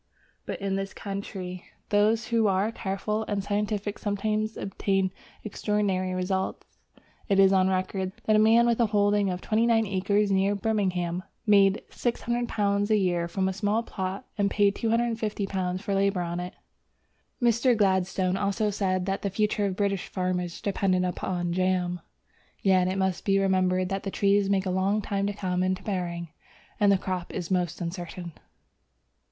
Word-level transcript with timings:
But 0.47 0.59
in 0.59 0.77
this 0.77 0.95
country 0.95 1.63
those 1.89 2.25
who 2.29 2.47
are 2.47 2.71
careful 2.71 3.21
and 3.27 3.43
scientific 3.43 3.99
sometimes 3.99 4.57
obtain 4.57 5.11
extraordinary 5.43 6.15
results. 6.15 6.65
It 7.29 7.37
is 7.37 7.53
on 7.53 7.67
record 7.67 8.11
that 8.23 8.35
a 8.35 8.39
man 8.39 8.65
with 8.65 8.79
a 8.79 8.87
holding 8.87 9.29
of 9.29 9.41
twenty 9.41 9.67
nine 9.67 9.85
acres 9.85 10.31
near 10.31 10.55
Birmingham 10.55 11.21
made 11.45 11.83
£600 11.91 12.89
a 12.89 12.95
year 12.97 13.27
from 13.27 13.45
this 13.45 13.57
small 13.57 13.83
plot 13.83 14.25
and 14.39 14.49
paid 14.49 14.73
£250 14.75 15.79
for 15.79 15.93
labour 15.93 16.21
on 16.21 16.39
it. 16.39 16.55
Journal 16.55 16.63
Royal 16.71 17.51
Horticultural 17.51 17.53
Society, 17.53 17.77
vol. 17.77 17.77
27, 17.77 17.77
part 17.77 17.77
iv. 17.77 17.77
Mr. 17.77 17.77
Gladstone 17.77 18.37
also 18.37 18.69
said 18.71 19.05
that 19.05 19.21
the 19.21 19.29
future 19.29 19.65
of 19.67 19.75
British 19.75 20.07
farmers 20.07 20.61
depended 20.61 21.03
upon 21.05 21.53
jam. 21.53 21.99
Yet 22.63 22.87
it 22.87 22.97
must 22.97 23.23
be 23.23 23.37
remembered 23.37 23.89
that 23.89 24.01
the 24.01 24.09
trees 24.09 24.49
take 24.49 24.65
a 24.65 24.71
long 24.71 25.03
time 25.03 25.27
to 25.27 25.33
come 25.33 25.61
into 25.61 25.83
bearing, 25.83 26.29
and 26.79 26.91
the 26.91 26.97
crop 26.97 27.31
is 27.31 27.51
most 27.51 27.79
uncertain. 27.79 28.31